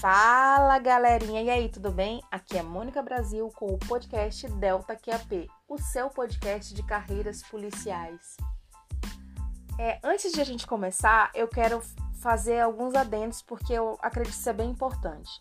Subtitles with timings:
[0.00, 2.22] Fala galerinha, e aí, tudo bem?
[2.30, 8.36] Aqui é Mônica Brasil com o podcast Delta QAP, o seu podcast de carreiras policiais.
[9.76, 11.82] É, antes de a gente começar, eu quero
[12.20, 15.32] fazer alguns adendos porque eu acredito ser bem importante.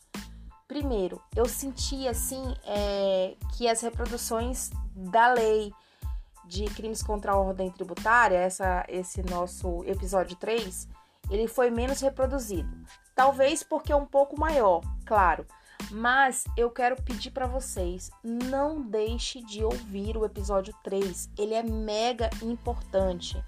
[0.68, 5.72] Primeiro, eu senti assim é, que as reproduções da lei
[6.48, 10.88] de crimes contra a ordem tributária, essa, esse nosso episódio 3,
[11.30, 12.70] ele foi menos reproduzido.
[13.16, 15.46] Talvez porque é um pouco maior, claro.
[15.92, 21.30] Mas eu quero pedir para vocês, não deixe de ouvir o episódio 3.
[21.38, 23.42] Ele é mega importante.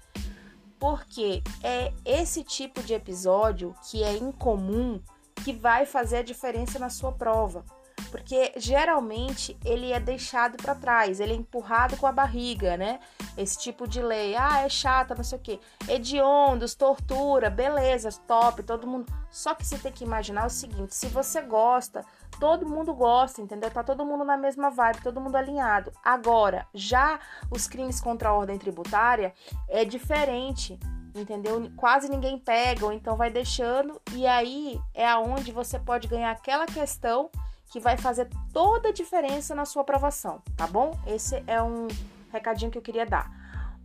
[0.78, 5.00] Porque é esse tipo de episódio que é incomum
[5.44, 7.64] que vai fazer a diferença na sua prova
[8.10, 13.00] porque geralmente ele é deixado para trás, ele é empurrado com a barriga, né?
[13.36, 15.60] Esse tipo de lei, ah, é chata, não sei o quê.
[15.88, 19.12] Hediondos, tortura, beleza, top, todo mundo.
[19.30, 22.04] Só que você tem que imaginar o seguinte: se você gosta,
[22.38, 23.70] todo mundo gosta, entendeu?
[23.70, 25.92] Tá todo mundo na mesma vibe, todo mundo alinhado.
[26.04, 27.20] Agora, já
[27.50, 29.32] os crimes contra a ordem tributária
[29.68, 30.78] é diferente
[31.14, 31.70] entendeu?
[31.76, 36.66] Quase ninguém pega, ou então vai deixando, e aí é aonde você pode ganhar aquela
[36.66, 37.30] questão
[37.70, 40.98] que vai fazer toda a diferença na sua aprovação, tá bom?
[41.06, 41.86] Esse é um
[42.32, 43.30] recadinho que eu queria dar.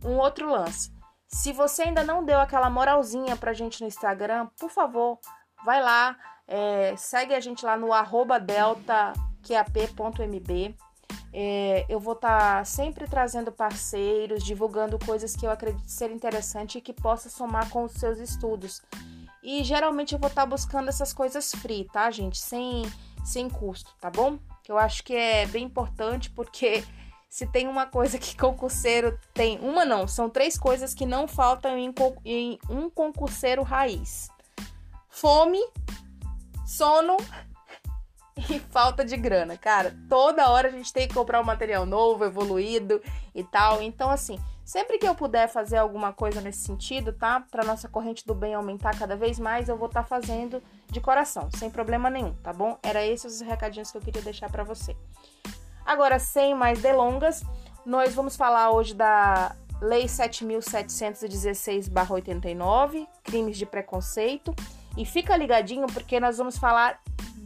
[0.04, 0.92] Um outro lance.
[1.28, 5.20] Se você ainda não deu aquela moralzinha pra gente no Instagram, por favor,
[5.64, 7.88] vai lá, é, segue a gente lá no
[8.40, 10.76] deltaqap.mb.
[11.32, 16.78] É, eu vou estar tá sempre trazendo parceiros, divulgando coisas que eu acredito ser interessante
[16.78, 18.82] e que possa somar com os seus estudos.
[19.42, 22.38] E geralmente eu vou estar tá buscando essas coisas free, tá, gente?
[22.38, 22.84] Sem
[23.26, 24.38] sem custo, tá bom?
[24.62, 26.84] Que eu acho que é bem importante porque
[27.28, 31.76] se tem uma coisa que concurseiro tem, uma não, são três coisas que não faltam
[31.76, 31.92] em,
[32.24, 34.30] em um concurseiro raiz:
[35.08, 35.60] fome,
[36.64, 37.16] sono
[38.48, 39.56] e falta de grana.
[39.56, 43.02] Cara, toda hora a gente tem que comprar um material novo, evoluído
[43.34, 43.82] e tal.
[43.82, 47.44] Então, assim, Sempre que eu puder fazer alguma coisa nesse sentido, tá?
[47.52, 50.60] Para nossa corrente do bem aumentar cada vez mais, eu vou estar tá fazendo
[50.90, 52.76] de coração, sem problema nenhum, tá bom?
[52.82, 54.96] Era esses os recadinhos que eu queria deixar para você.
[55.84, 57.44] Agora, sem mais delongas,
[57.84, 64.52] nós vamos falar hoje da Lei 7716/89, crimes de preconceito,
[64.96, 67.00] e fica ligadinho porque nós vamos falar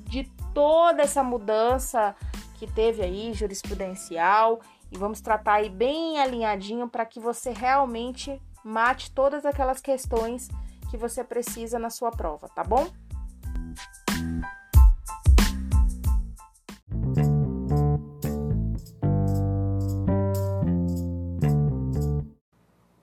[0.06, 2.16] de toda essa mudança
[2.54, 4.62] que teve aí jurisprudencial
[4.92, 10.48] e vamos tratar aí bem alinhadinho para que você realmente mate todas aquelas questões
[10.90, 12.88] que você precisa na sua prova, tá bom?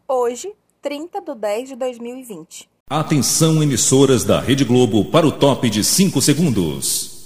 [0.08, 2.70] Hoje, 30 de 10 de 2020.
[2.90, 7.18] Atenção, emissoras da Rede Globo, para o top de 5 segundos.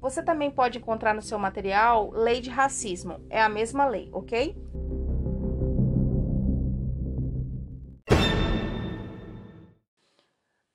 [0.00, 4.56] Você também pode encontrar no seu material Lei de Racismo, é a mesma lei, ok?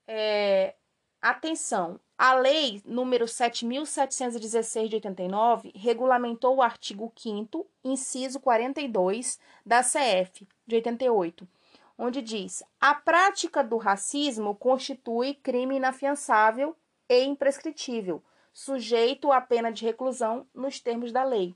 [0.05, 0.75] É,
[1.19, 10.47] atenção, a lei número 7.716 de 89 regulamentou o artigo 5 inciso 42 da CF
[10.67, 11.56] de 88,
[11.97, 16.75] onde diz: a prática do racismo constitui crime inafiançável
[17.09, 21.55] e imprescritível, sujeito à pena de reclusão nos termos da lei.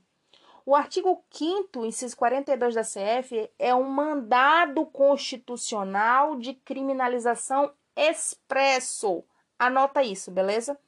[0.64, 9.24] O artigo 5 inciso 42 da CF é um mandado constitucional de criminalização expresso.
[9.58, 10.78] Anota isso, beleza?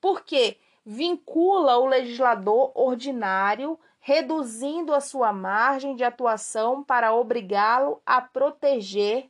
[0.00, 9.28] Porque vincula o legislador ordinário reduzindo a sua margem de atuação para obrigá-lo a proteger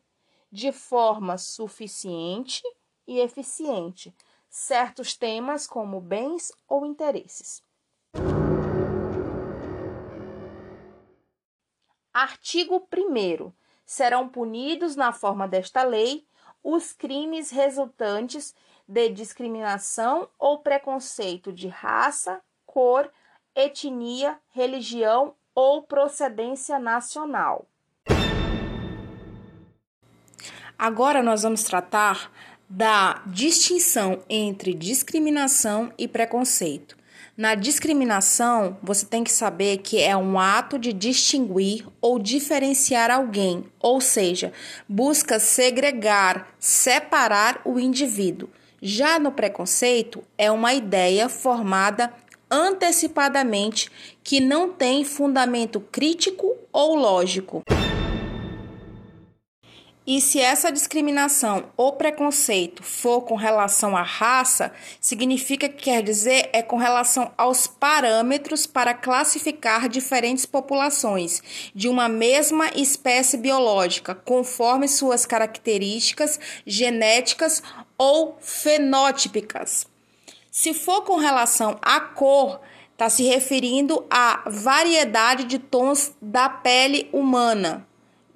[0.52, 2.62] de forma suficiente
[3.06, 4.14] e eficiente
[4.50, 7.62] certos temas como bens ou interesses.
[12.12, 13.52] Artigo 1.
[13.82, 16.26] Serão punidos, na forma desta lei,
[16.62, 18.54] os crimes resultantes
[18.86, 23.10] de discriminação ou preconceito de raça, cor,
[23.56, 27.66] etnia, religião ou procedência nacional.
[30.78, 32.30] Agora nós vamos tratar
[32.68, 36.96] da distinção entre discriminação e preconceito.
[37.36, 43.64] Na discriminação, você tem que saber que é um ato de distinguir ou diferenciar alguém,
[43.78, 44.52] ou seja,
[44.88, 48.48] busca segregar, separar o indivíduo.
[48.80, 52.12] Já no preconceito, é uma ideia formada
[52.50, 53.90] antecipadamente
[54.22, 57.62] que não tem fundamento crítico ou lógico.
[60.06, 66.48] E se essa discriminação ou preconceito for com relação à raça, significa que quer dizer
[66.52, 71.42] é com relação aos parâmetros para classificar diferentes populações
[71.74, 77.60] de uma mesma espécie biológica, conforme suas características genéticas
[77.98, 79.88] ou fenótipicas.
[80.58, 82.62] Se for com relação à cor,
[82.92, 87.86] está se referindo à variedade de tons da pele humana.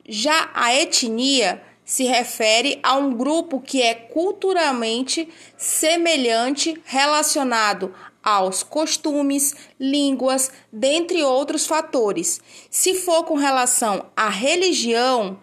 [0.06, 9.54] Já a etnia se refere a um grupo que é culturalmente semelhante relacionado aos costumes,
[9.80, 12.38] línguas, dentre outros fatores.
[12.68, 15.38] Se for com relação à religião,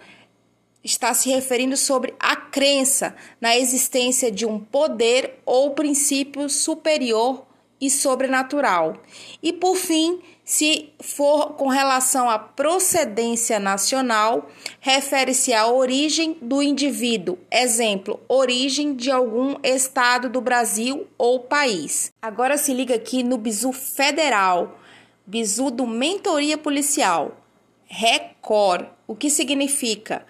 [0.88, 7.46] está se referindo sobre a crença na existência de um poder ou princípio superior
[7.80, 8.96] e sobrenatural.
[9.44, 14.50] E por fim, se for com relação à procedência nacional,
[14.80, 22.12] refere-se à origem do indivíduo, exemplo, origem de algum estado do Brasil ou país.
[22.22, 24.80] Agora se liga aqui no bizu federal,
[25.26, 27.38] bizu do mentoria policial,
[27.86, 30.26] RECOR, o que significa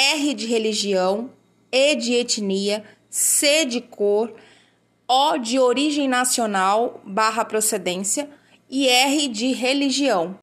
[0.00, 1.28] R de religião,
[1.72, 4.32] E de etnia, C de cor,
[5.08, 8.30] o de origem nacional barra procedência
[8.70, 10.38] e R de religião.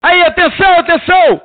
[0.00, 1.42] Aí, atenção, atenção!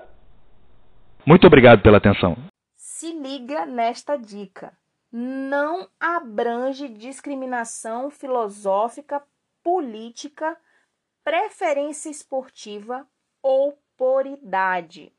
[1.25, 2.38] Muito obrigado pela atenção.
[2.75, 4.77] Se liga nesta dica.
[5.12, 9.24] Não abrange discriminação filosófica,
[9.63, 10.56] política,
[11.24, 13.07] preferência esportiva
[13.41, 15.12] ou por idade.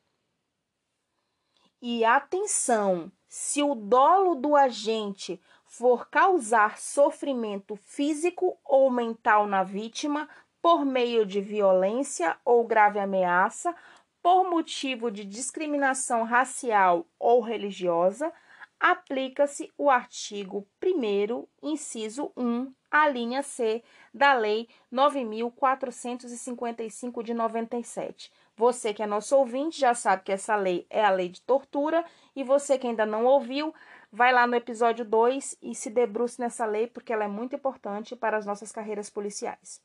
[1.85, 10.29] E atenção, se o dolo do agente for causar sofrimento físico ou mental na vítima
[10.63, 13.75] por meio de violência ou grave ameaça,
[14.23, 18.33] por motivo de discriminação racial ou religiosa,
[18.79, 23.83] aplica-se o artigo 1, inciso 1, a linha C
[24.15, 28.31] da Lei 9455 de 97.
[28.63, 32.05] Você que é nosso ouvinte já sabe que essa lei é a lei de tortura
[32.37, 33.75] e você que ainda não ouviu,
[34.15, 38.15] Vai lá no episódio 2 e se debruce nessa lei porque ela é muito importante
[38.15, 39.81] para as nossas carreiras policiais.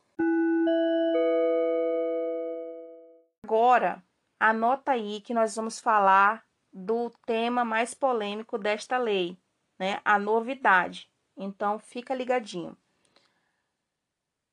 [3.42, 4.04] Agora,
[4.38, 6.44] anota aí que nós vamos falar
[6.74, 9.38] do tema mais polêmico desta lei,
[9.80, 10.02] né?
[10.04, 11.10] A novidade.
[11.38, 12.78] Então, fica ligadinho.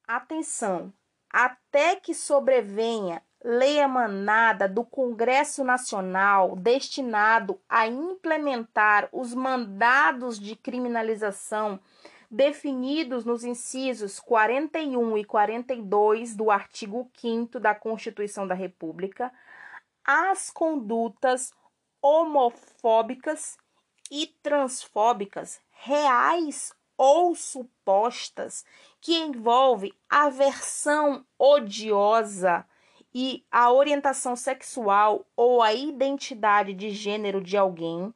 [0.06, 0.94] Atenção!
[1.28, 11.78] Até que sobrevenha lei emanada do Congresso Nacional destinado a implementar os mandados de criminalização
[12.30, 19.30] definidos nos incisos 41 e 42 do artigo 5 da Constituição da República,
[20.02, 21.52] as condutas
[22.00, 23.58] homofóbicas
[24.10, 28.64] e transfóbicas reais ou supostas
[29.02, 32.64] que envolvem aversão odiosa
[33.14, 38.12] e a orientação sexual ou a identidade de gênero de alguém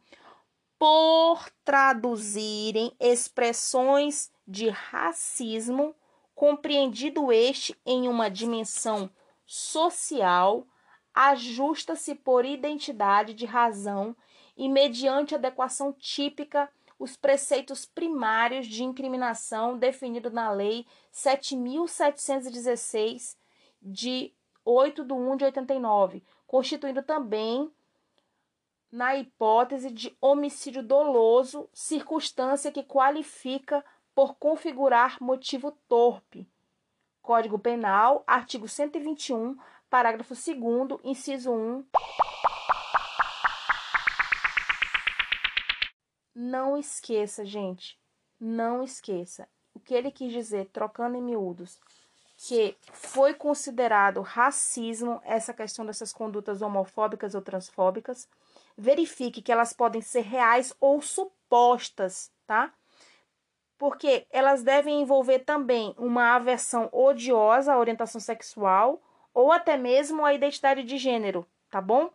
[0.78, 5.94] por traduzirem expressões de racismo,
[6.34, 9.10] compreendido este em uma dimensão
[9.44, 10.66] social,
[11.12, 14.16] ajusta-se por identidade de razão
[14.56, 23.36] e mediante adequação típica os preceitos primários de incriminação definido na Lei 7716
[23.80, 24.32] de
[24.70, 27.72] 8 de 1 de 89, constituindo também
[28.92, 33.82] na hipótese de homicídio doloso, circunstância que qualifica
[34.14, 36.46] por configurar motivo torpe.
[37.22, 39.56] Código Penal, artigo 121,
[39.88, 41.86] parágrafo 2 inciso 1.
[46.34, 47.98] Não esqueça, gente,
[48.38, 49.48] não esqueça.
[49.72, 51.80] O que ele quis dizer, trocando em miúdos,
[52.40, 58.28] que foi considerado racismo essa questão dessas condutas homofóbicas ou transfóbicas.
[58.76, 62.72] Verifique que elas podem ser reais ou supostas, tá?
[63.76, 69.02] Porque elas devem envolver também uma aversão odiosa à orientação sexual
[69.34, 72.08] ou até mesmo à identidade de gênero, tá bom?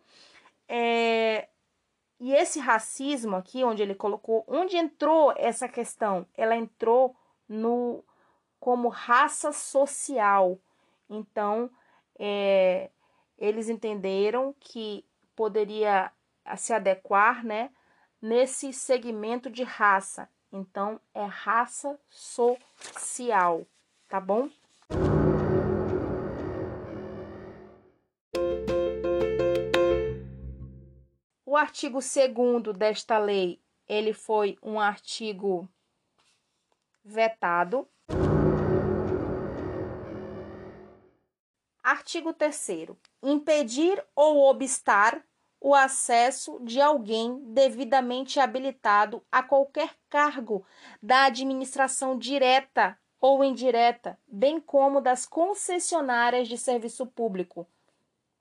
[0.66, 1.48] É...
[2.18, 6.26] E esse racismo aqui, onde ele colocou, onde entrou essa questão?
[6.34, 7.14] Ela entrou
[7.46, 8.02] no
[8.64, 10.58] como raça social.
[11.10, 11.70] Então,
[12.18, 12.88] é,
[13.36, 15.04] eles entenderam que
[15.36, 16.10] poderia
[16.56, 17.70] se adequar, né,
[18.22, 20.30] nesse segmento de raça.
[20.50, 23.66] Então, é raça social,
[24.08, 24.48] tá bom?
[31.44, 35.68] O artigo 2 desta lei, ele foi um artigo
[37.04, 37.86] vetado.
[41.84, 45.22] Artigo 3 impedir ou obstar
[45.60, 50.64] o acesso de alguém devidamente habilitado a qualquer cargo
[51.02, 57.66] da administração direta ou indireta, bem como das concessionárias de serviço público.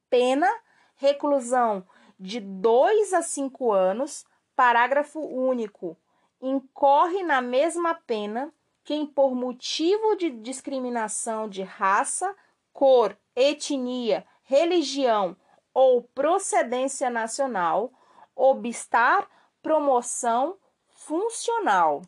[0.09, 0.47] Pena,
[0.95, 1.85] reclusão
[2.17, 5.97] de 2 a 5 anos, parágrafo único,
[6.41, 8.53] incorre na mesma pena
[8.85, 12.33] quem, por motivo de discriminação de raça,
[12.71, 15.35] cor, etnia, religião
[15.73, 17.91] ou procedência nacional,
[18.35, 19.27] obstar
[19.61, 22.01] promoção funcional.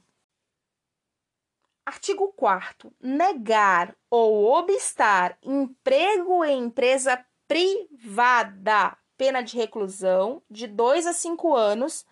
[1.86, 11.14] Artigo 4 negar ou obstar emprego em empresa privada pena de reclusão de 2 a
[11.14, 12.06] 5 anos.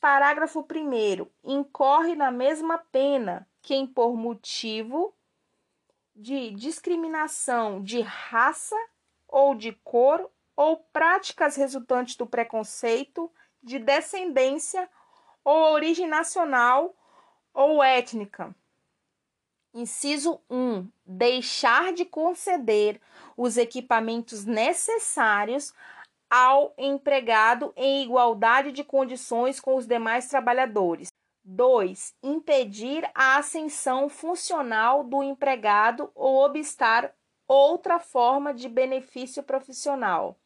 [0.00, 1.26] Parágrafo 1.
[1.44, 5.14] Incorre na mesma pena quem, por motivo
[6.16, 8.76] de discriminação de raça
[9.28, 13.30] ou de cor ou práticas resultantes do preconceito,
[13.62, 14.88] de descendência
[15.44, 16.96] ou origem nacional
[17.52, 18.54] ou étnica.
[19.74, 20.88] Inciso 1.
[21.04, 22.98] Deixar de conceder
[23.36, 25.74] os equipamentos necessários
[26.30, 31.15] ao empregado em igualdade de condições com os demais trabalhadores.
[31.46, 32.14] 2.
[32.24, 37.14] Impedir a ascensão funcional do empregado ou obstar
[37.46, 40.36] outra forma de benefício profissional.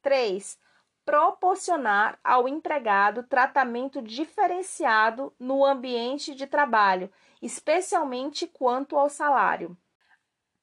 [0.00, 0.58] 3.
[1.04, 9.76] Proporcionar ao empregado tratamento diferenciado no ambiente de trabalho, especialmente quanto ao salário.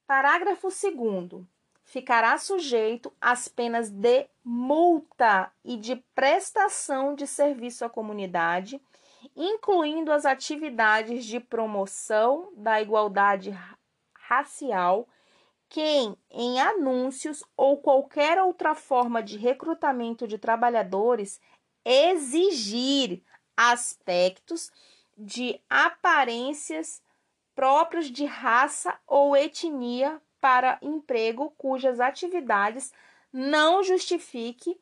[0.08, 1.46] Parágrafo 2
[1.84, 8.82] ficará sujeito às penas de multa e de prestação de serviço à comunidade,
[9.38, 13.56] incluindo as atividades de promoção da igualdade
[14.16, 15.08] racial,
[15.70, 21.40] quem, em anúncios ou qualquer outra forma de recrutamento de trabalhadores,
[21.86, 23.22] exigir
[23.56, 24.72] aspectos
[25.16, 27.02] de aparências
[27.54, 32.92] próprios de raça ou etnia para emprego cujas atividades
[33.32, 34.80] não justifique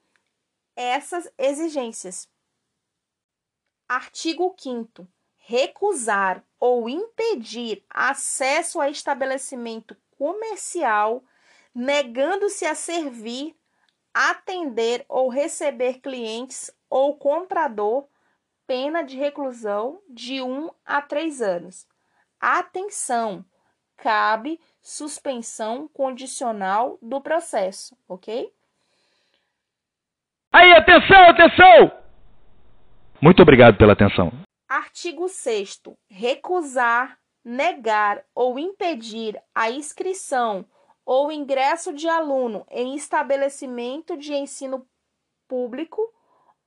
[0.76, 2.30] essas exigências.
[3.88, 5.08] Artigo 5
[5.48, 11.24] recusar ou impedir acesso a estabelecimento comercial,
[11.74, 13.56] negando-se a servir,
[14.12, 18.08] atender ou receber clientes ou comprador,
[18.66, 21.88] pena de reclusão de 1 a 3 anos.
[22.40, 23.46] Atenção!
[23.98, 28.52] Cabe suspensão condicional do processo, ok?
[30.52, 32.05] Aí, atenção, atenção!
[33.22, 34.32] Muito obrigado pela atenção.
[34.68, 35.82] Artigo 6.
[36.10, 40.66] Recusar, negar ou impedir a inscrição
[41.06, 44.88] ou ingresso de aluno em estabelecimento de ensino
[45.48, 46.02] público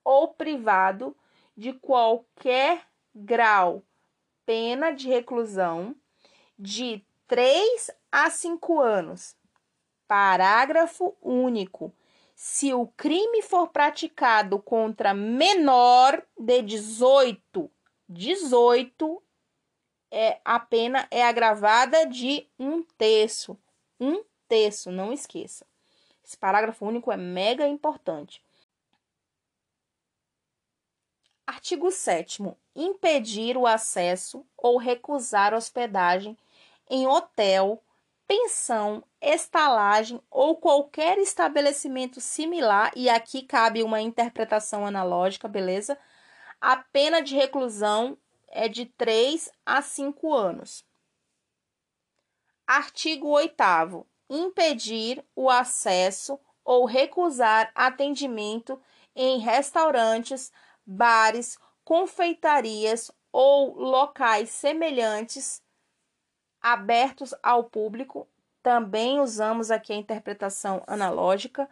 [0.05, 1.17] ou privado
[1.57, 2.83] de qualquer
[3.15, 3.83] grau,
[4.47, 5.95] pena de reclusão
[6.57, 9.37] de 3 a 5 anos.
[10.07, 11.93] Parágrafo único.
[12.41, 17.69] Se o crime for praticado contra menor de 18,
[18.09, 19.23] 18
[20.09, 23.59] é, a pena é agravada de um terço.
[23.99, 25.67] Um terço, não esqueça.
[26.25, 28.41] Esse parágrafo único é mega importante.
[31.45, 32.55] Artigo 7.
[32.73, 36.39] Impedir o acesso ou recusar hospedagem
[36.89, 37.83] em hotel,
[38.29, 45.99] pensão, estalagem ou qualquer estabelecimento similar, e aqui cabe uma interpretação analógica, beleza?
[46.61, 48.19] A pena de reclusão
[48.49, 50.85] é de 3 a 5 anos.
[52.67, 54.07] Artigo 8.
[54.29, 58.79] Impedir o acesso ou recusar atendimento
[59.17, 60.53] em restaurantes,
[60.85, 65.63] bares, confeitarias ou locais semelhantes
[66.61, 68.29] abertos ao público,
[68.63, 71.69] também usamos aqui a interpretação analógica,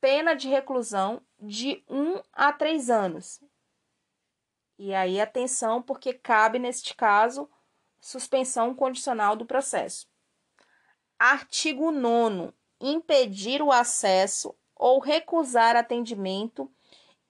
[0.00, 3.40] pena de reclusão de 1 a 3 anos.
[4.78, 7.48] E aí, atenção, porque cabe neste caso
[8.00, 10.08] suspensão condicional do processo.
[11.18, 12.52] Artigo 9.
[12.80, 16.68] Impedir o acesso ou recusar atendimento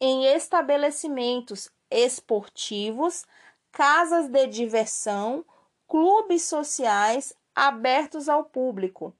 [0.01, 3.27] em estabelecimentos esportivos,
[3.71, 5.45] casas de diversão,
[5.92, 9.14] clubes sociais abertos ao público.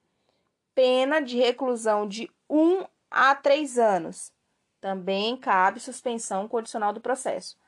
[0.75, 4.33] Pena de reclusão de 1 a 3 anos.
[4.81, 7.59] Também cabe suspensão condicional do processo.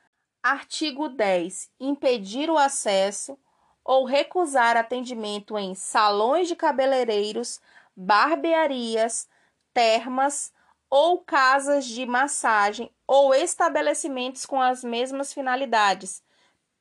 [0.41, 1.69] Artigo 10.
[1.79, 3.37] Impedir o acesso
[3.83, 7.61] ou recusar atendimento em salões de cabeleireiros,
[7.95, 9.29] barbearias,
[9.71, 10.51] termas
[10.89, 16.23] ou casas de massagem ou estabelecimentos com as mesmas finalidades.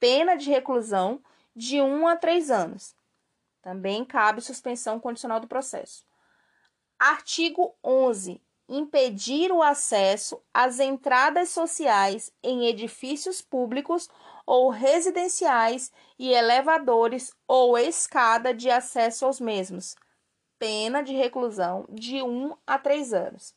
[0.01, 1.21] Pena de reclusão
[1.55, 2.95] de 1 a 3 anos.
[3.63, 6.05] Também cabe suspensão condicional do processo.
[6.99, 8.41] Artigo 11.
[8.69, 14.09] Impedir o acesso às entradas sociais em edifícios públicos
[14.47, 19.97] ou residenciais e elevadores ou escada de acesso aos mesmos.
[20.59, 23.55] Pena de reclusão de 1 a 3 anos.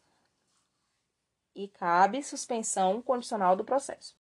[1.56, 4.17] E cabe suspensão condicional do processo.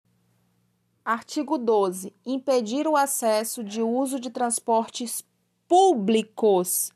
[1.04, 2.14] Artigo 12.
[2.24, 5.24] Impedir o acesso de uso de transportes
[5.66, 6.92] públicos,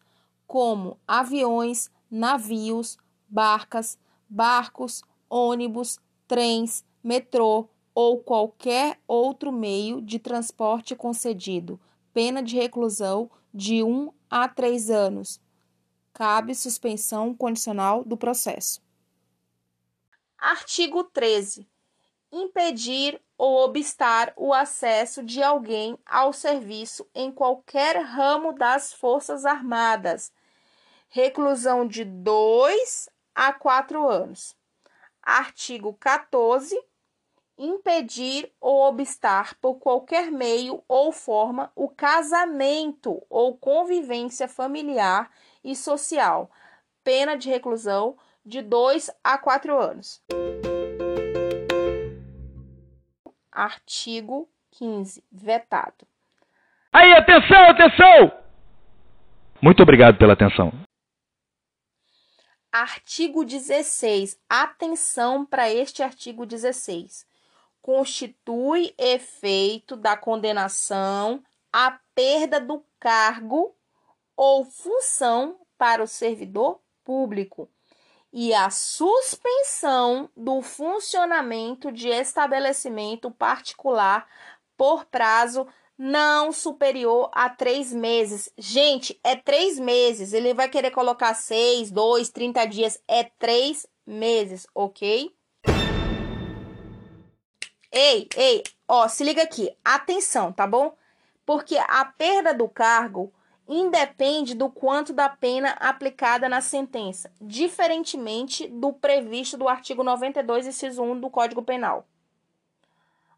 [0.47, 2.97] como aviões, navios,
[3.29, 3.99] barcas,
[4.29, 5.99] barcos, ônibus,
[6.29, 11.81] trens, metrô ou qualquer outro meio de transporte concedido,
[12.13, 15.41] pena de reclusão de 1 a 3 anos.
[16.13, 18.81] Cabe suspensão condicional do processo.
[20.39, 21.67] Artigo 13.
[22.39, 30.31] Impedir ou obstar o acesso de alguém ao serviço em qualquer ramo das Forças Armadas.
[31.09, 34.55] Reclusão de 2 a 4 anos.
[35.23, 36.79] Artigo 14.
[37.57, 45.31] Impedir ou obstar por qualquer meio ou forma o casamento ou convivência familiar
[45.65, 46.51] e social.
[47.03, 48.15] Pena de reclusão
[48.45, 50.23] de 2 a 4 anos.
[53.57, 55.25] Artigo 15.
[55.33, 56.07] Vetado.
[56.93, 58.39] Aí, atenção, atenção!
[59.63, 60.71] Muito obrigado pela atenção.
[62.71, 64.39] Artigo 16.
[64.47, 67.27] Atenção para este artigo 16.
[67.81, 71.43] Constitui efeito da condenação
[71.73, 73.75] a perda do cargo
[74.37, 77.71] ou função para o servidor público
[78.39, 84.29] e a suspensão do funcionamento de estabelecimento particular
[84.77, 88.53] por prazo não superior a três meses.
[88.59, 90.35] Gente, é três meses.
[90.35, 93.03] Ele vai querer colocar seis, dois, trinta dias.
[93.09, 95.35] É três meses, ok?
[97.91, 99.75] Ei, ei, ó, se liga aqui.
[99.83, 100.95] Atenção, tá bom?
[101.47, 103.33] Porque a perda do cargo
[103.69, 111.03] independe do quanto da pena aplicada na sentença, diferentemente do previsto do artigo 92, inciso
[111.03, 112.07] 1 do Código Penal.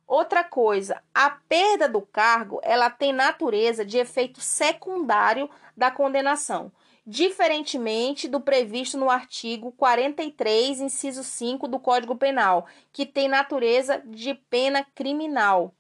[0.07, 6.73] Outra coisa, a perda do cargo, ela tem natureza de efeito secundário da condenação,
[7.07, 14.35] diferentemente do previsto no artigo 43, inciso 5 do Código Penal, que tem natureza de
[14.35, 15.75] pena criminal.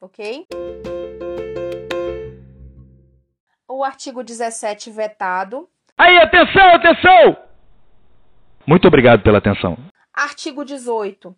[0.00, 0.46] OK?
[3.76, 5.68] O artigo 17 vetado.
[5.96, 7.36] Aí, atenção, atenção!
[8.66, 9.76] Muito obrigado pela atenção.
[10.12, 11.34] Artigo 18.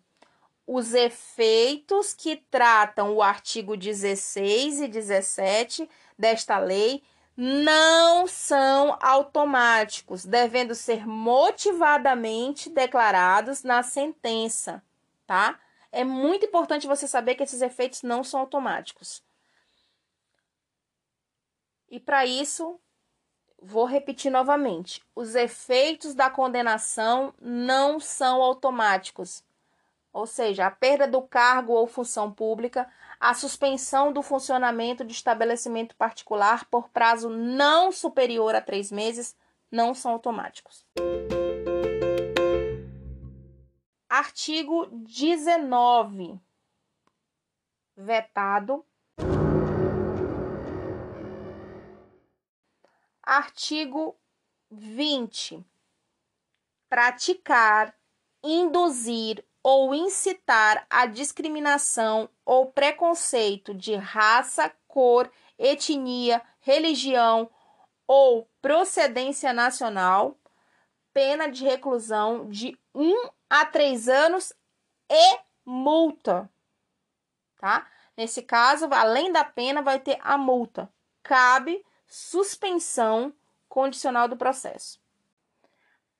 [0.65, 7.03] Os efeitos que tratam o artigo 16 e 17 desta lei
[7.35, 14.83] não são automáticos, devendo ser motivadamente declarados na sentença,
[15.25, 15.57] tá?
[15.91, 19.23] É muito importante você saber que esses efeitos não são automáticos.
[21.89, 22.79] E para isso,
[23.61, 29.43] vou repetir novamente: os efeitos da condenação não são automáticos.
[30.11, 35.95] Ou seja, a perda do cargo ou função pública, a suspensão do funcionamento de estabelecimento
[35.95, 39.35] particular por prazo não superior a três meses
[39.71, 40.85] não são automáticos.
[44.09, 46.39] Artigo 19.
[47.95, 48.83] Vetado
[53.29, 54.17] Artigo
[54.71, 55.63] 20.
[56.89, 57.95] Praticar,
[58.43, 67.51] induzir ou incitar a discriminação ou preconceito de raça, cor, etnia, religião
[68.07, 70.35] ou procedência nacional,
[71.13, 74.51] pena de reclusão de 1 a 3 anos
[75.07, 76.49] e multa,
[77.59, 77.87] tá?
[78.17, 80.91] Nesse caso, além da pena, vai ter a multa.
[81.21, 83.31] Cabe suspensão
[83.69, 84.99] condicional do processo.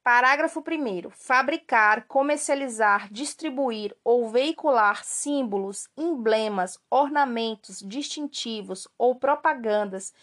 [0.03, 1.09] Parágrafo 1.
[1.11, 10.13] Fabricar, comercializar, distribuir ou veicular símbolos, emblemas, ornamentos distintivos ou propagandas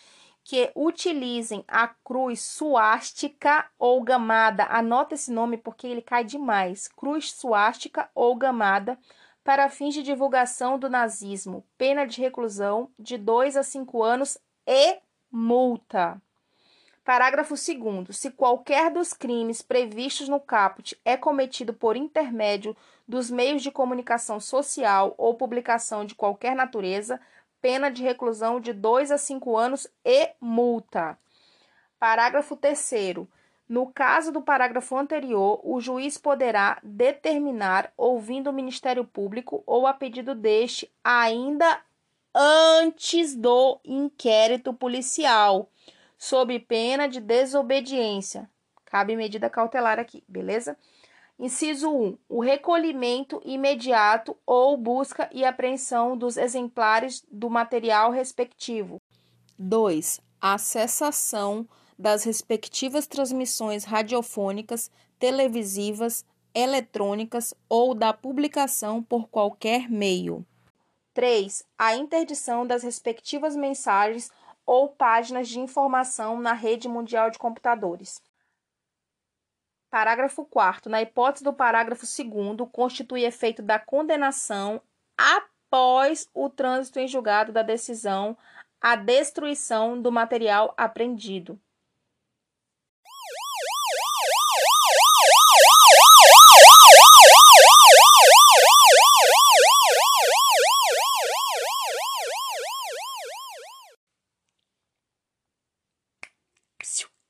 [0.43, 4.65] que utilizem a cruz suástica ou gamada.
[4.71, 6.89] Anota esse nome porque ele cai demais.
[6.89, 8.99] Cruz suástica ou gamada
[9.43, 11.67] para fins de divulgação do nazismo.
[11.77, 14.99] Pena de reclusão de 2 a 5 anos e
[15.37, 16.21] multa.
[17.05, 18.17] Parágrafo 2.
[18.17, 22.75] Se qualquer dos crimes previstos no caput é cometido por intermédio
[23.07, 27.21] dos meios de comunicação social ou publicação de qualquer natureza,
[27.61, 31.19] pena de reclusão de 2 a 5 anos e multa.
[31.99, 33.27] Parágrafo 3.
[33.69, 39.93] No caso do parágrafo anterior, o juiz poderá determinar, ouvindo o Ministério Público ou a
[39.93, 41.79] pedido deste, ainda
[42.39, 45.71] antes do inquérito policial
[46.19, 48.51] sob pena de desobediência.
[48.85, 50.77] Cabe medida cautelar aqui, beleza?
[51.39, 52.19] Inciso 1.
[52.29, 59.01] O recolhimento imediato ou busca e apreensão dos exemplares do material respectivo.
[59.59, 60.21] 2.
[60.39, 61.67] A cessação
[61.99, 70.45] das respectivas transmissões radiofônicas, televisivas, eletrônicas ou da publicação por qualquer meio.
[71.17, 71.65] 3.
[71.79, 74.31] A interdição das respectivas mensagens
[74.67, 78.21] ou páginas de informação na rede mundial de computadores.
[79.91, 80.91] Parágrafo 4.
[80.91, 84.83] Na hipótese do parágrafo 2, constitui efeito da condenação
[85.17, 88.37] após o trânsito em julgado da decisão
[88.79, 91.59] a destruição do material apreendido.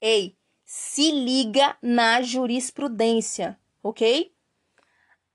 [0.09, 4.33] Ei, se liga na jurisprudência, ok?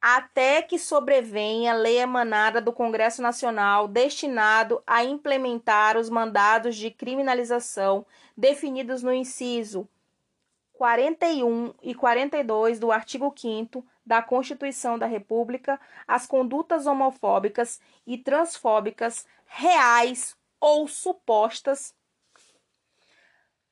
[0.01, 8.05] Até que sobrevenha lei emanada do Congresso Nacional destinado a implementar os mandados de criminalização
[8.37, 9.89] definidos no inciso
[10.71, 19.25] 41 e 42 do artigo 5 da Constituição da República, as condutas homofóbicas e transfóbicas
[19.47, 21.93] reais ou supostas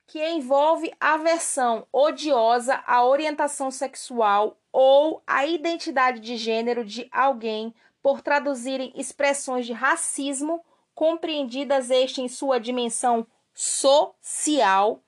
[0.10, 8.20] que envolve aversão odiosa à orientação sexual ou à identidade de gênero de alguém por
[8.20, 15.04] traduzirem expressões de racismo compreendidas este em sua dimensão social,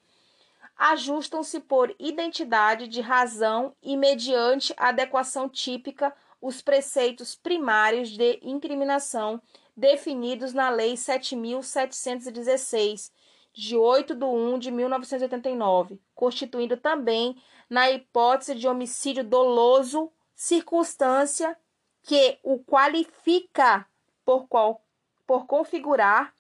[0.78, 9.42] ajustam-se por identidade de razão e mediante adequação típica os preceitos primários de incriminação
[9.76, 13.12] definidos na Lei 7716
[13.54, 21.58] de 8 de 1 de 1989, constituindo também, na hipótese de homicídio doloso, circunstância
[22.02, 23.86] que o qualifica
[24.26, 24.84] por, qual,
[25.26, 26.34] por configurar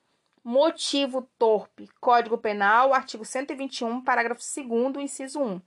[0.43, 1.87] motivo torpe.
[1.99, 5.61] Código Penal, artigo 121, parágrafo 2 inciso 1.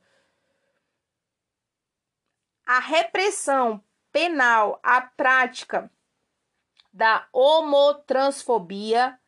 [2.66, 5.90] A repressão penal à prática
[6.92, 9.18] da homotransfobia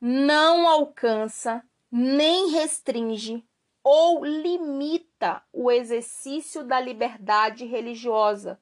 [0.00, 3.44] não alcança, nem restringe
[3.82, 8.60] ou limita o exercício da liberdade religiosa,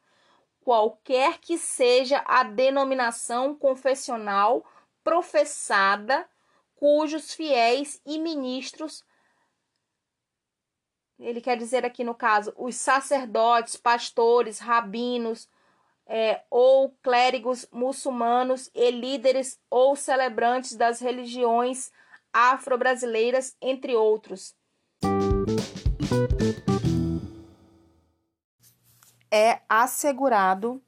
[0.60, 4.64] qualquer que seja a denominação confessional
[5.02, 6.28] professada,
[6.76, 9.04] cujos fiéis e ministros
[11.18, 15.48] ele quer dizer aqui no caso os sacerdotes, pastores, rabinos,
[16.06, 21.90] é, ou clérigos muçulmanos e líderes ou celebrantes das religiões
[22.32, 24.54] afro-brasileiras, entre outros.
[29.30, 30.82] É assegurado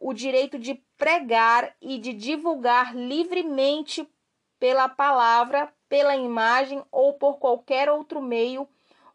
[0.00, 4.08] o direito de pregar e de divulgar livremente
[4.58, 8.68] pela palavra, pela imagem ou por qualquer outro meio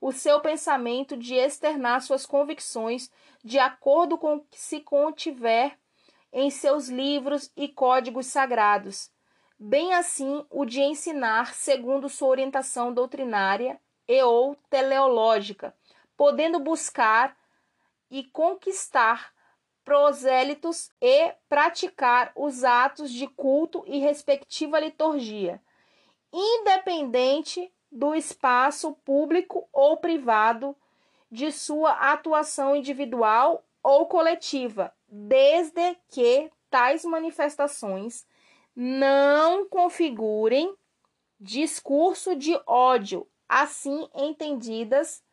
[0.03, 3.09] o seu pensamento, de externar suas convicções
[3.41, 5.79] de acordo com o que se contiver
[6.33, 9.09] em seus livros e códigos sagrados,
[9.57, 15.73] bem assim o de ensinar segundo sua orientação doutrinária e ou teleológica,
[16.17, 17.37] podendo buscar
[18.11, 19.31] e conquistar
[19.85, 25.61] prosélitos e praticar os atos de culto e respectiva liturgia,
[26.33, 30.75] independente do espaço público ou privado,
[31.31, 38.25] de sua atuação individual ou coletiva, desde que tais manifestações
[38.75, 40.75] não configurem
[41.39, 45.23] discurso de ódio, assim entendidas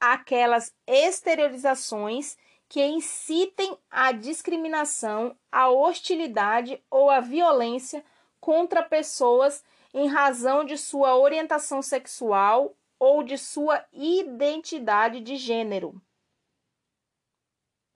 [0.00, 2.36] aquelas exteriorizações
[2.68, 8.04] que incitem a discriminação, a hostilidade ou a violência
[8.40, 16.00] contra pessoas em razão de sua orientação sexual ou de sua identidade de gênero.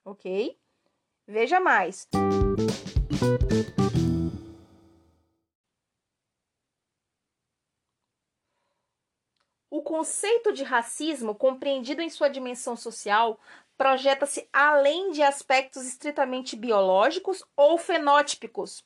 [0.05, 0.59] Ok?
[1.27, 2.09] Veja mais.
[9.71, 13.41] O conceito de racismo, compreendido em sua dimensão social,
[13.77, 18.85] projeta-se além de aspectos estritamente biológicos ou fenótipicos,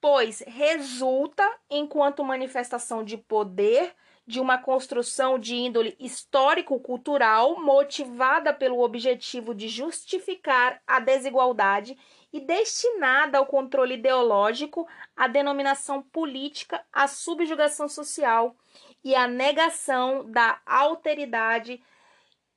[0.00, 3.94] pois resulta enquanto manifestação de poder
[4.26, 11.98] de uma construção de índole histórico-cultural motivada pelo objetivo de justificar a desigualdade
[12.32, 14.86] e destinada ao controle ideológico,
[15.16, 18.54] à denominação política, à subjugação social
[19.02, 21.82] e à negação da alteridade,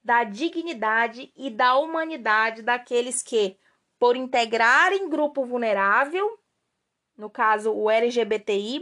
[0.03, 3.57] da dignidade e da humanidade daqueles que,
[3.97, 6.37] por integrarem grupo vulnerável,
[7.17, 8.81] no caso o LGBTI,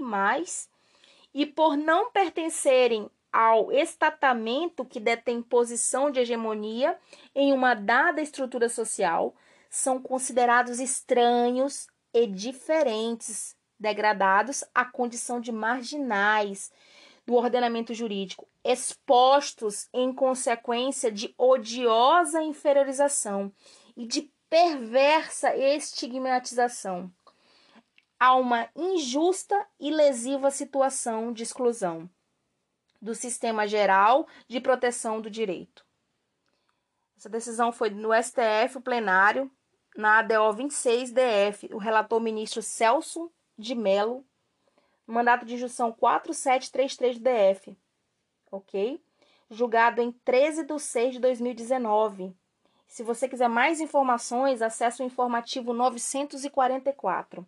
[1.34, 6.98] e por não pertencerem ao estatamento que detém posição de hegemonia
[7.34, 9.34] em uma dada estrutura social,
[9.70, 16.72] são considerados estranhos e diferentes, degradados à condição de marginais
[17.26, 23.52] do ordenamento jurídico, expostos em consequência de odiosa inferiorização
[23.96, 27.10] e de perversa estigmatização
[28.22, 32.08] a uma injusta e lesiva situação de exclusão
[33.02, 35.84] do sistema geral de proteção do direito.
[37.18, 39.50] Essa decisão foi no STF, o plenário,
[39.98, 44.24] na ADO 26-DF, o relator ministro Celso de Mello,
[45.08, 47.76] mandato de injunção 4733-DF,
[48.52, 49.04] ok?
[49.50, 52.36] Julgado em 13 de 6 de 2019.
[52.86, 57.48] Se você quiser mais informações, acesse o informativo 944.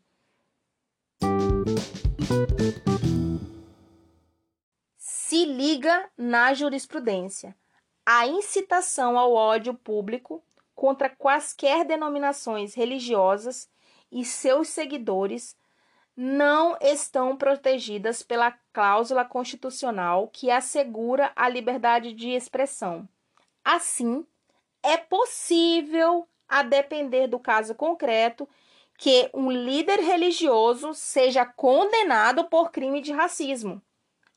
[4.97, 7.55] Se liga na jurisprudência.
[8.05, 10.43] A incitação ao ódio público
[10.75, 13.69] contra quaisquer denominações religiosas
[14.11, 15.55] e seus seguidores
[16.15, 23.07] não estão protegidas pela cláusula constitucional que assegura a liberdade de expressão.
[23.63, 24.25] Assim,
[24.83, 28.47] é possível, a depender do caso concreto,
[28.97, 33.81] que um líder religioso seja condenado por crime de racismo.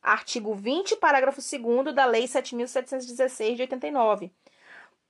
[0.03, 4.33] Artigo 20, parágrafo 2 da Lei 7716 de 89.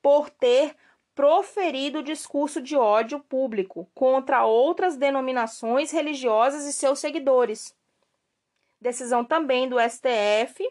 [0.00, 0.74] Por ter
[1.14, 7.74] proferido discurso de ódio público contra outras denominações religiosas e seus seguidores.
[8.80, 10.62] Decisão também do STF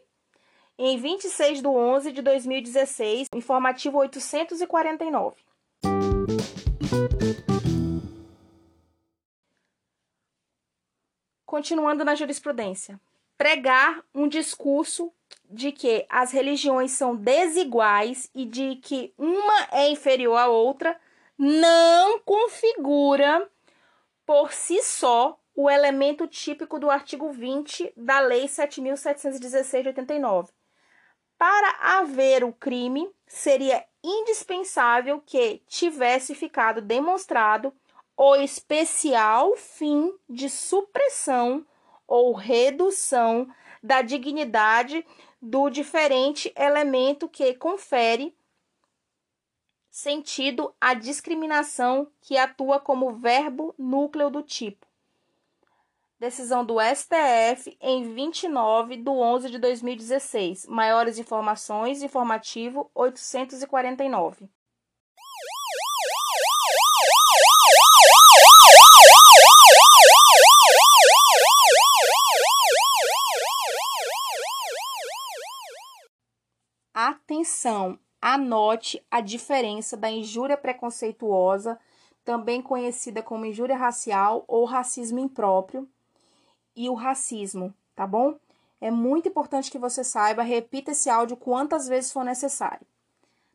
[0.77, 5.35] em 26 de 11 de 2016, informativo 849.
[11.55, 12.99] Continuando na jurisprudência,
[13.37, 15.09] pregar um discurso
[15.49, 20.99] de que as religiões são desiguais e de que uma é inferior à outra
[21.37, 23.49] não configura
[24.25, 30.51] por si só o elemento típico do artigo 20 da Lei 7.716 de 89.
[31.37, 37.73] Para haver o crime, seria indispensável que tivesse ficado demonstrado
[38.17, 41.65] o especial fim de supressão
[42.07, 43.47] ou redução
[43.83, 45.05] da dignidade
[45.41, 48.35] do diferente elemento que confere
[49.89, 54.85] sentido à discriminação que atua como verbo núcleo do tipo.
[56.19, 60.65] Decisão do STF em 29 de 11 de 2016.
[60.67, 64.49] Maiores informações, informativo 849.
[77.07, 81.79] Atenção, anote a diferença da injúria preconceituosa,
[82.23, 85.87] também conhecida como injúria racial ou racismo impróprio,
[86.75, 88.39] e o racismo, tá bom?
[88.81, 92.87] É muito importante que você saiba, repita esse áudio quantas vezes for necessário.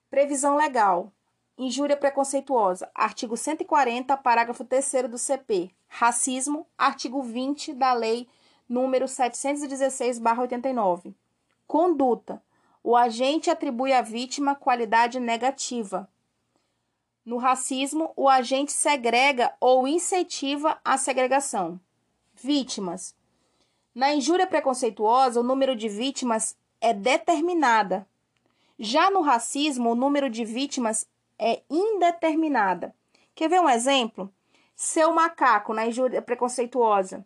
[0.09, 1.13] Previsão legal.
[1.59, 2.89] Injúria preconceituosa.
[2.95, 5.73] Artigo 140, parágrafo 3 do CP.
[5.89, 6.69] Racismo.
[6.79, 8.29] Artigo 20 da Lei
[8.69, 11.17] número 716/89.
[11.67, 12.41] Conduta
[12.83, 16.09] o agente atribui à vítima qualidade negativa.
[17.25, 21.79] No racismo, o agente segrega ou incentiva a segregação.
[22.35, 23.15] Vítimas.
[23.95, 28.07] Na injúria preconceituosa, o número de vítimas é determinada.
[28.79, 31.07] Já no racismo, o número de vítimas
[31.39, 32.95] é indeterminada.
[33.35, 34.33] Quer ver um exemplo?
[34.75, 37.25] Seu macaco na injúria preconceituosa.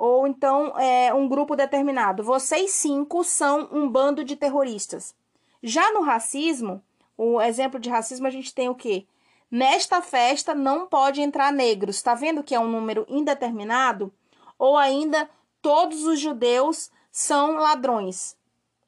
[0.00, 2.24] Ou então é, um grupo determinado.
[2.24, 5.14] Vocês cinco são um bando de terroristas.
[5.62, 6.82] Já no racismo,
[7.18, 9.06] o exemplo de racismo a gente tem o quê?
[9.50, 11.96] Nesta festa não pode entrar negros.
[11.96, 14.10] Está vendo que é um número indeterminado?
[14.58, 15.28] Ou ainda
[15.60, 18.38] todos os judeus são ladrões,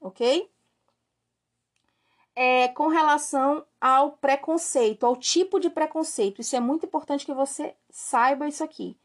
[0.00, 0.48] ok?
[2.34, 7.74] É, com relação ao preconceito, ao tipo de preconceito, isso é muito importante que você
[7.90, 8.96] saiba isso aqui.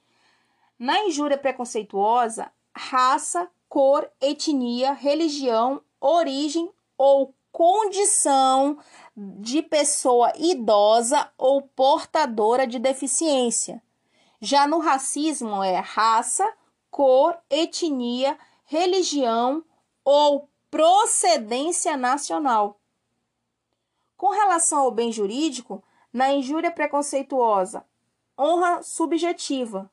[0.79, 8.77] Na injúria preconceituosa, raça, cor, etnia, religião, origem ou condição
[9.15, 13.81] de pessoa idosa ou portadora de deficiência.
[14.39, 16.47] Já no racismo é raça,
[16.91, 19.63] cor, etnia, religião
[20.05, 22.79] ou procedência nacional.
[24.15, 27.85] Com relação ao bem jurídico, na injúria preconceituosa,
[28.37, 29.89] honra subjetiva.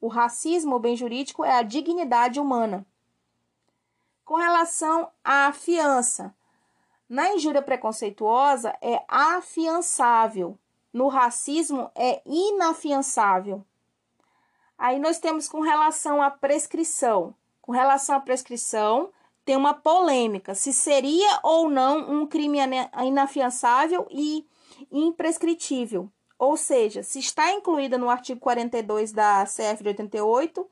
[0.00, 2.86] O racismo, o bem jurídico, é a dignidade humana.
[4.24, 6.34] Com relação à fiança,
[7.08, 10.56] na injúria preconceituosa é afiançável,
[10.92, 13.64] no racismo é inafiançável.
[14.78, 17.34] Aí nós temos com relação à prescrição.
[17.60, 19.10] Com relação à prescrição,
[19.44, 22.58] tem uma polêmica se seria ou não um crime
[23.04, 24.46] inafiançável e
[24.90, 26.08] imprescritível.
[26.40, 30.66] Ou seja, se está incluída no artigo 42 da CF de 88,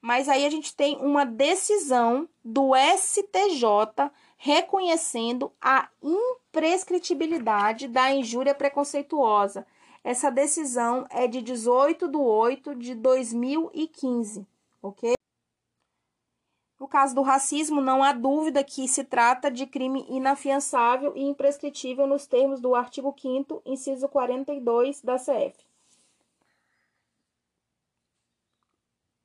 [0.00, 9.66] mas aí a gente tem uma decisão do STJ reconhecendo a imprescritibilidade da injúria preconceituosa.
[10.04, 14.46] Essa decisão é de 18 de 8 de 2015,
[14.80, 15.14] ok?
[16.80, 22.06] No caso do racismo, não há dúvida que se trata de crime inafiançável e imprescritível
[22.06, 25.54] nos termos do artigo 5 inciso 42 da CF.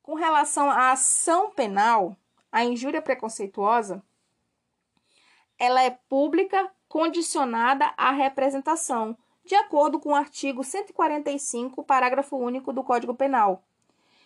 [0.03, 2.17] Com relação à ação penal,
[2.51, 4.03] a injúria preconceituosa
[5.57, 12.83] ela é pública, condicionada à representação, de acordo com o artigo 145, parágrafo único do
[12.83, 13.63] Código Penal.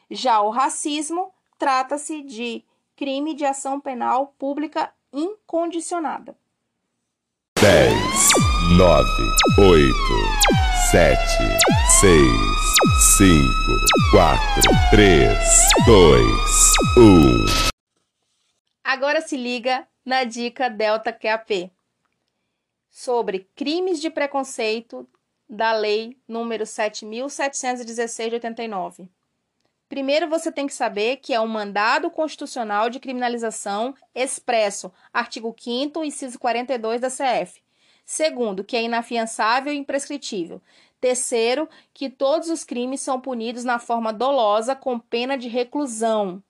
[0.10, 2.66] Já o racismo trata-se de
[3.00, 6.36] crime de ação penal pública incondicionada.
[7.58, 7.94] 10,
[8.78, 9.10] 9,
[9.58, 9.94] 8,
[10.92, 11.18] 7,
[12.02, 12.22] 6,
[13.18, 13.48] 5,
[14.12, 15.38] 4, 3,
[15.86, 16.26] 2,
[16.98, 17.46] 1.
[18.84, 21.72] Agora se liga na dica Delta QAP
[22.90, 25.08] sobre crimes de preconceito
[25.50, 29.10] da Lei número 7716 de 89.
[29.90, 36.04] Primeiro você tem que saber que é um mandado constitucional de criminalização expresso, artigo 5
[36.04, 37.60] inciso 42 da CF.
[38.06, 40.62] Segundo, que é inafiançável e imprescritível.
[41.02, 46.44] Terceiro, que todos os crimes são punidos na forma dolosa com pena de reclusão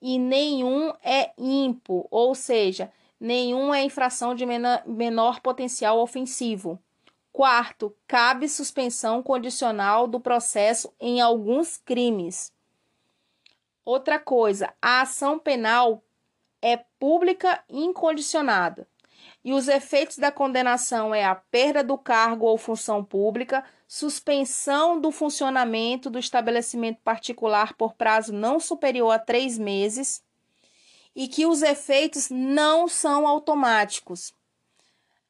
[0.00, 6.78] e nenhum é impo, ou seja, nenhum é infração de menor potencial ofensivo.
[7.32, 12.55] Quarto, cabe suspensão condicional do processo em alguns crimes.
[13.86, 16.02] Outra coisa, a ação penal
[16.60, 18.88] é pública incondicionada.
[19.44, 25.12] E os efeitos da condenação é a perda do cargo ou função pública, suspensão do
[25.12, 30.20] funcionamento do estabelecimento particular por prazo não superior a três meses,
[31.14, 34.34] e que os efeitos não são automáticos.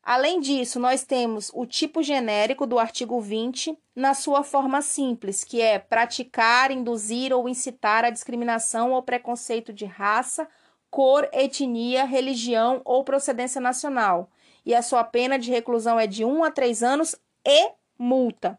[0.07, 5.61] Além disso, nós temos o tipo genérico do artigo 20 na sua forma simples, que
[5.61, 10.47] é praticar, induzir ou incitar a discriminação ou preconceito de raça,
[10.89, 14.31] cor, etnia, religião ou procedência nacional.
[14.65, 18.57] E a sua pena de reclusão é de 1 a 3 anos e multa.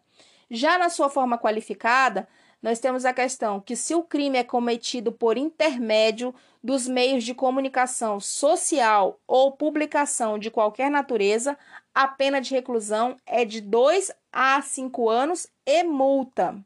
[0.52, 2.28] Já na sua forma qualificada,
[2.62, 6.36] nós temos a questão que se o crime é cometido por intermédio
[6.68, 11.58] dos meios de comunicação social ou publicação de qualquer natureza,
[11.96, 16.62] a pena de reclusão é de 2 a 5 anos e multa.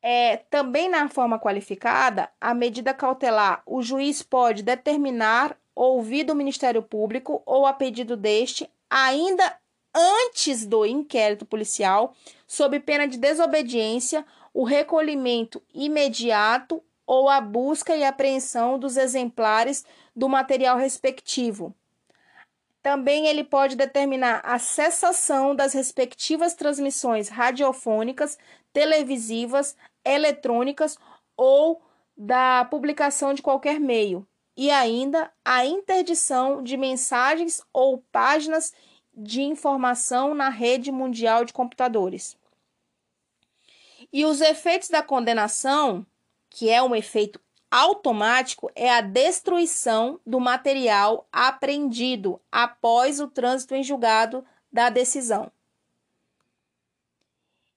[0.00, 6.80] É, também na forma qualificada, a medida cautelar, o juiz pode determinar, ouvido o Ministério
[6.80, 9.58] Público ou a pedido deste, ainda
[9.92, 12.14] antes do inquérito policial,
[12.46, 19.84] sob pena de desobediência, o recolhimento imediato ou a busca e apreensão dos exemplares
[20.14, 21.74] do material respectivo.
[22.82, 28.38] Também ele pode determinar a cessação das respectivas transmissões radiofônicas,
[28.72, 29.74] televisivas,
[30.04, 30.98] eletrônicas
[31.36, 31.80] ou
[32.16, 34.26] da publicação de qualquer meio,
[34.56, 38.72] e ainda a interdição de mensagens ou páginas
[39.16, 42.36] de informação na rede mundial de computadores.
[44.12, 46.06] E os efeitos da condenação,
[46.54, 53.82] que é um efeito automático, é a destruição do material apreendido após o trânsito em
[53.82, 55.50] julgado da decisão.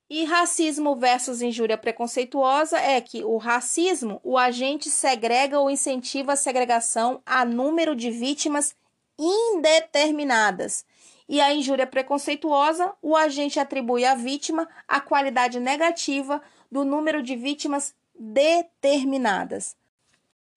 [0.08, 6.38] E racismo versus injúria preconceituosa é que o racismo, o agente segrega ou incentiva a
[6.38, 8.76] segregação a número de vítimas
[9.18, 10.86] indeterminadas.
[11.28, 17.36] E a injúria preconceituosa, o agente atribui à vítima a qualidade negativa do número de
[17.36, 19.76] vítimas determinadas.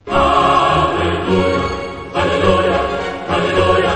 [0.07, 1.57] Aleluia,
[2.15, 2.77] aleluia,
[3.29, 3.91] aleluia.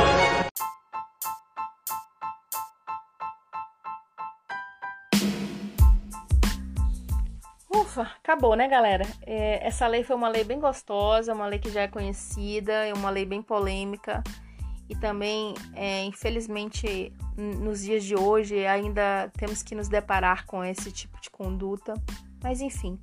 [7.75, 9.05] Ufa, acabou, né, galera?
[9.27, 12.93] É, essa lei foi uma lei bem gostosa, uma lei que já é conhecida, é
[12.93, 14.23] uma lei bem polêmica
[14.89, 20.93] e também, é, infelizmente, nos dias de hoje ainda temos que nos deparar com esse
[20.93, 21.95] tipo de conduta.
[22.43, 22.99] Mas enfim,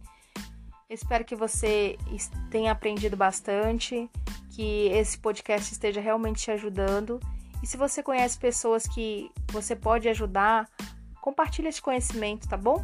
[0.91, 1.97] espero que você
[2.49, 4.09] tenha aprendido bastante,
[4.49, 7.19] que esse podcast esteja realmente te ajudando.
[7.63, 10.69] E se você conhece pessoas que você pode ajudar,
[11.21, 12.83] compartilhe esse conhecimento, tá bom?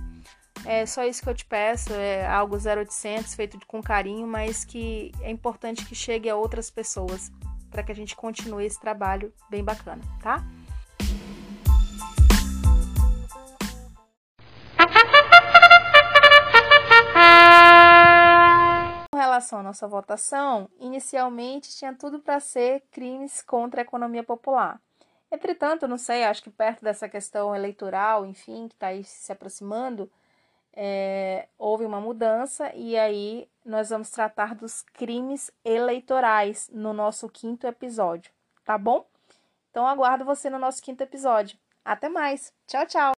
[0.65, 5.11] É só isso que eu te peço, é algo 0800 feito com carinho, mas que
[5.21, 7.31] é importante que chegue a outras pessoas
[7.69, 10.43] para que a gente continue esse trabalho bem bacana, tá?
[19.37, 24.81] Relação à nossa votação, inicialmente tinha tudo para ser crimes contra a economia popular.
[25.31, 30.09] Entretanto, não sei, acho que perto dessa questão eleitoral, enfim, que está aí se aproximando,
[30.73, 37.67] é, houve uma mudança e aí nós vamos tratar dos crimes eleitorais no nosso quinto
[37.67, 38.31] episódio,
[38.63, 39.05] tá bom?
[39.69, 41.57] Então aguardo você no nosso quinto episódio.
[41.83, 42.53] Até mais.
[42.65, 43.16] Tchau, tchau.